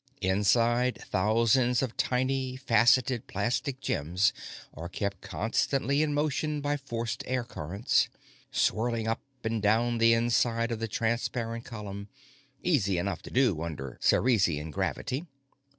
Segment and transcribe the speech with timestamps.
[0.23, 4.33] Inside, thousands of tiny, faceted, plastic gems
[4.73, 8.09] are kept constantly in motion by forced air currents,
[8.51, 12.09] swirling up and down the inside of the transparent column
[12.63, 15.27] easy enough to do under Cerean gravity.